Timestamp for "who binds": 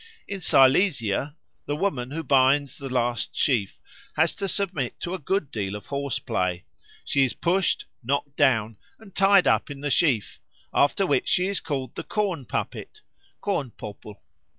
2.09-2.75